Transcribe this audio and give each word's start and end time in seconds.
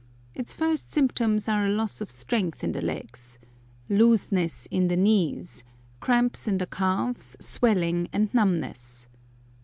Its 0.33 0.51
first 0.51 0.91
symptoms 0.91 1.47
are 1.47 1.67
a 1.67 1.71
loss 1.71 2.01
of 2.01 2.09
strength 2.09 2.63
in 2.63 2.71
the 2.71 2.81
legs, 2.81 3.37
"looseness 3.87 4.67
in 4.71 4.87
the 4.87 4.97
knees," 4.97 5.63
cramps 5.99 6.47
in 6.47 6.57
the 6.57 6.65
calves, 6.65 7.37
swelling, 7.39 8.09
and 8.11 8.33
numbness. 8.33 9.05